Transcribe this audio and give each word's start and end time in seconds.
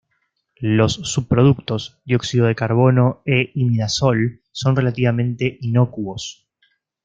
Los 0.59 0.93
subproductos, 0.93 2.01
dióxido 2.05 2.47
de 2.47 2.55
carbono 2.55 3.21
e 3.27 3.51
imidazol, 3.53 4.41
son 4.51 4.75
relativamente 4.75 5.59
inocuos. 5.61 6.47